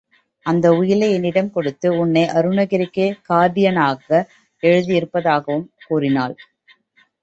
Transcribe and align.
அந்த 0.45 0.67
உயிலை 0.73 1.09
என்னிடம் 1.11 1.51
கொடுத்து 1.51 1.87
உன்னை 1.97 2.23
அருணகிரிக்கு 2.33 3.05
கார்டியனாக 3.29 4.25
எழுதி 4.63 4.93
இருப்பதாகவும் 4.95 5.67
கூறினாள். 5.87 6.35